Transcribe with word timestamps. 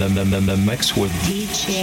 the, 0.00 0.08
the, 0.08 0.24
the, 0.24 0.40
the 0.40 0.56
mix 0.56 0.96
with 0.96 1.12
DJ 1.28 1.79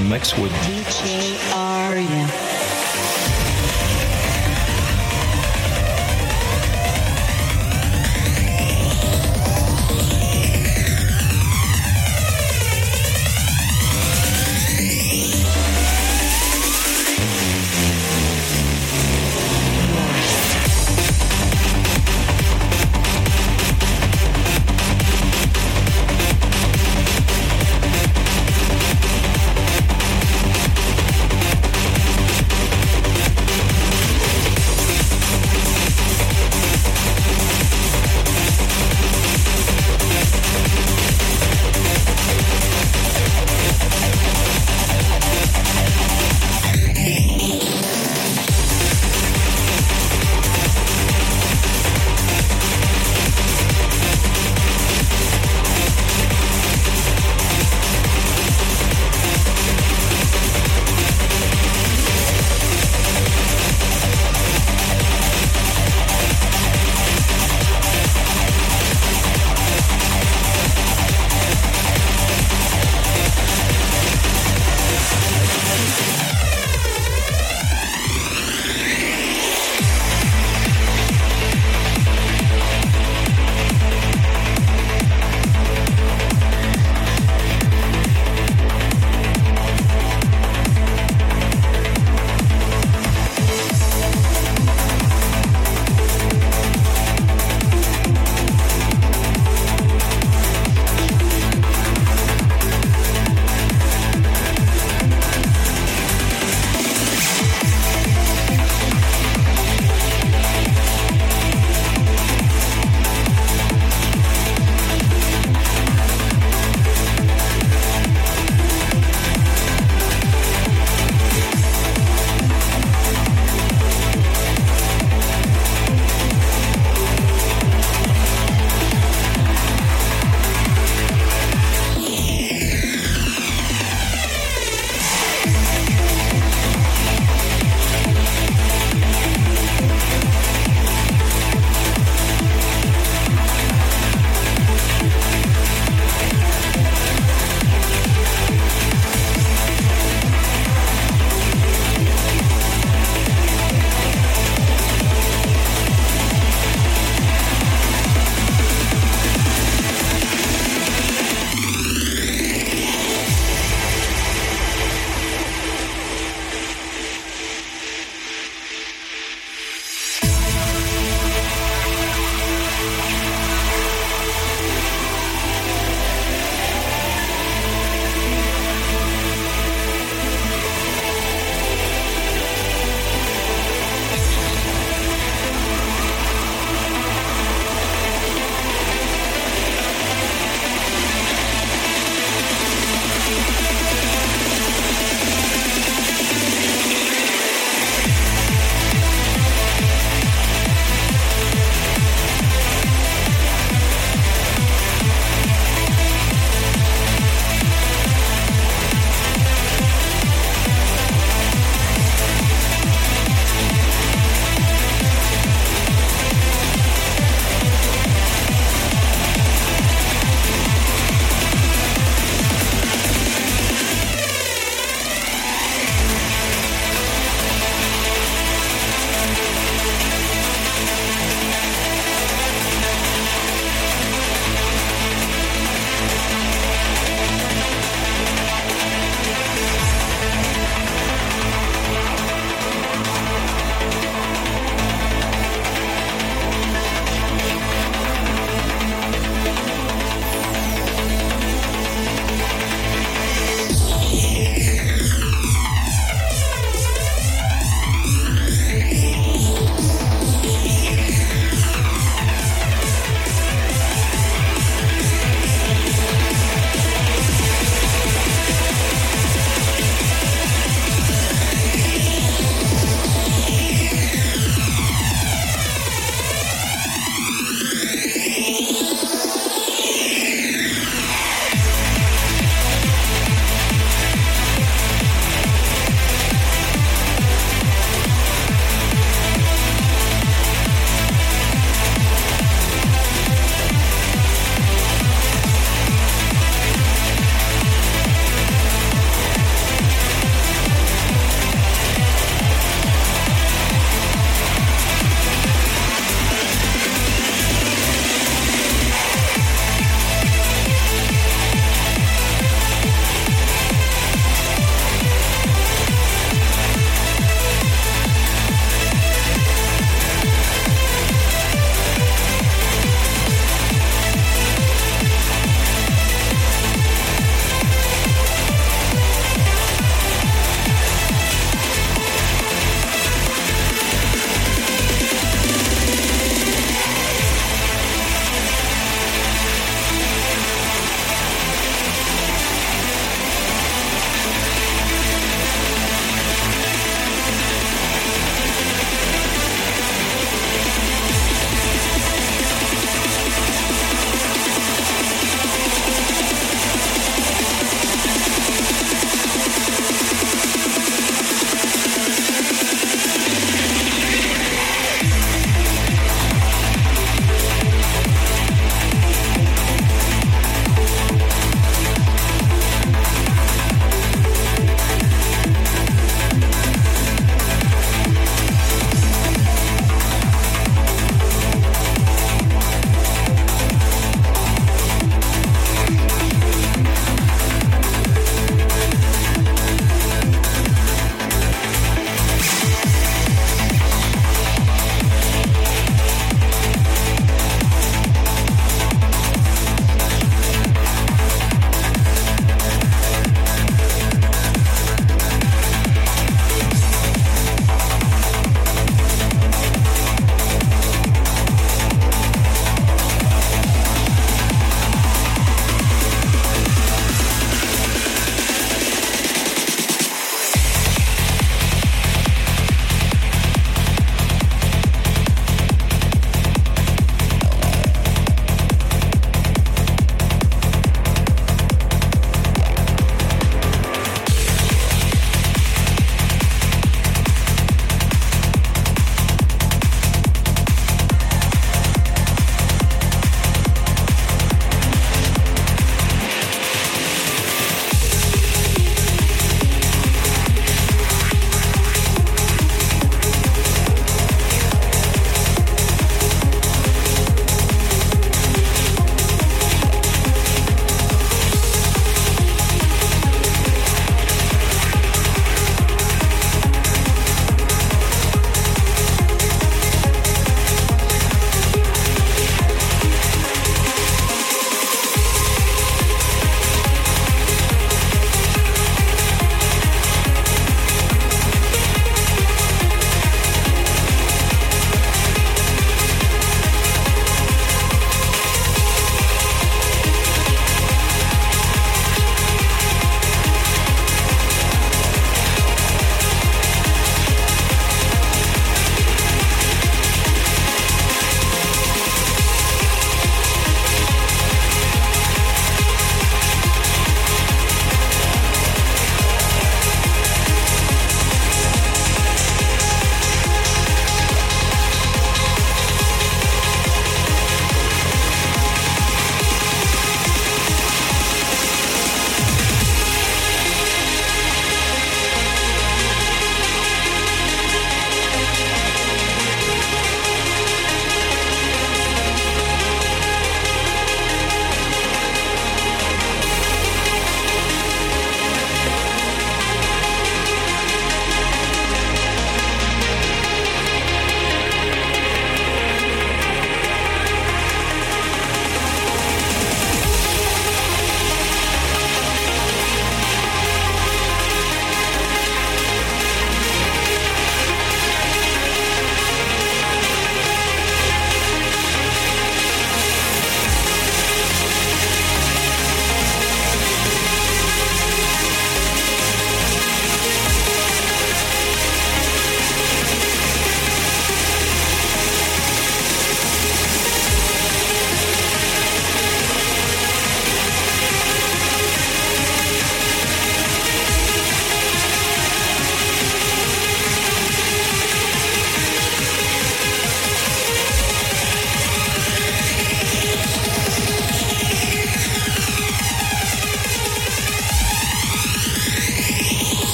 mix 0.00 0.38
with 0.38 0.52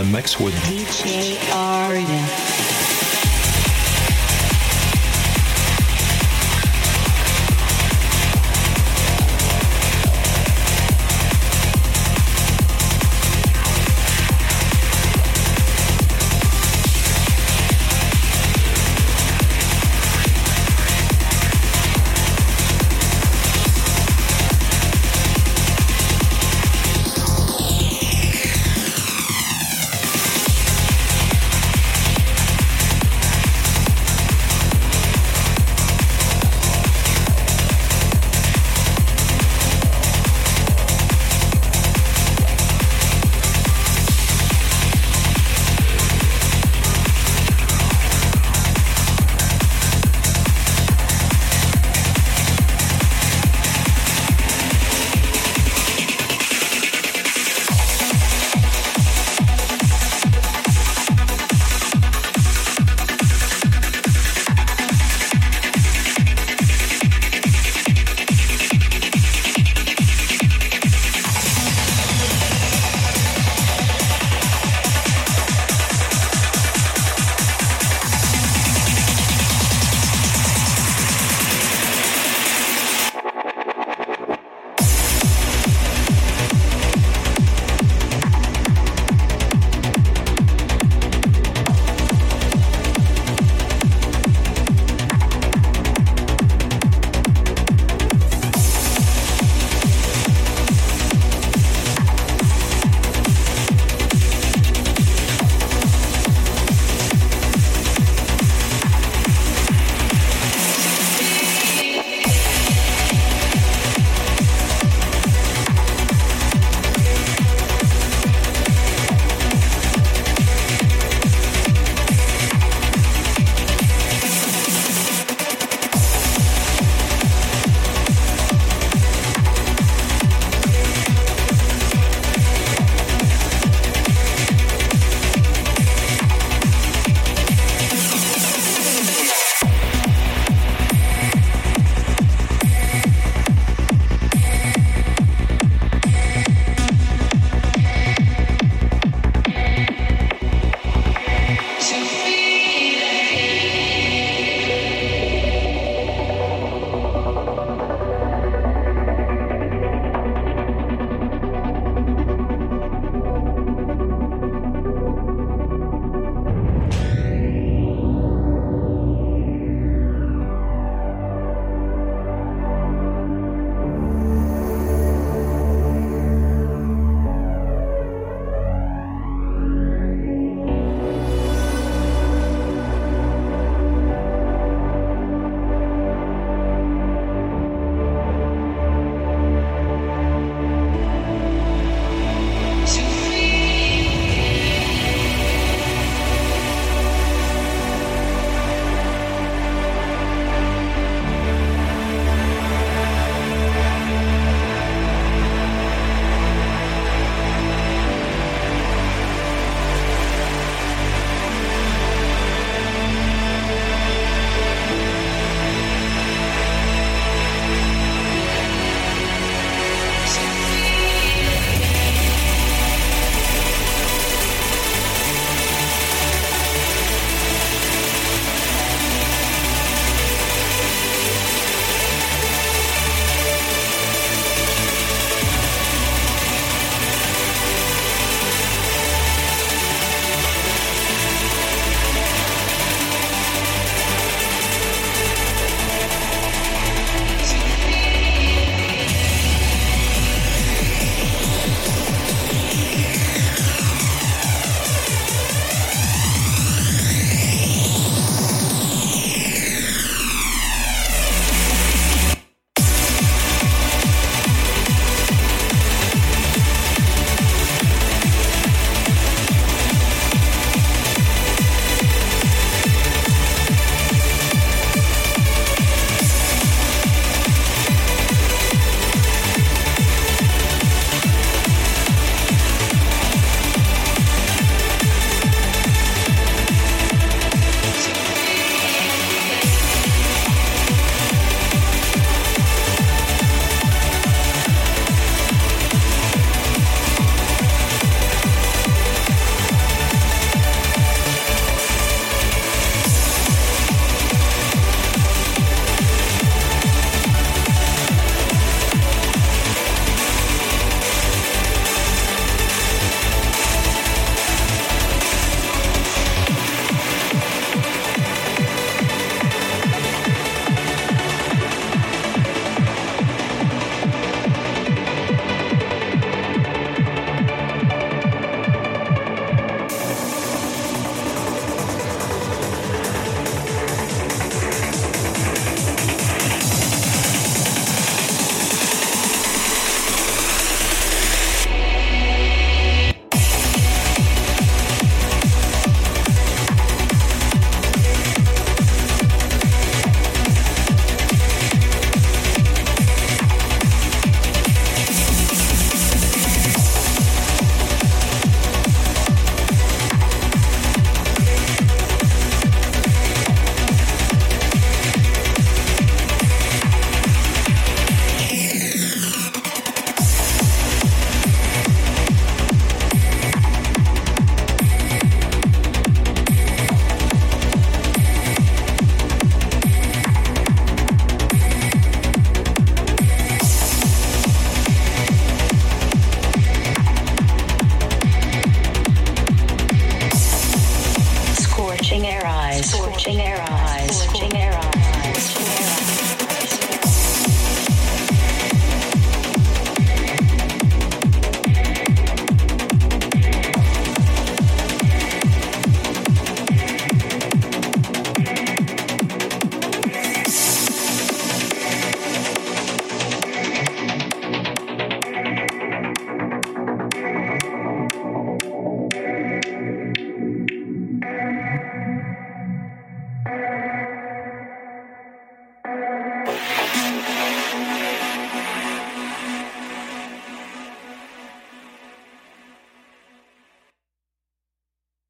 the 0.00 0.06
mix 0.06 0.40
with 0.40 0.54
DJ. 0.54 1.36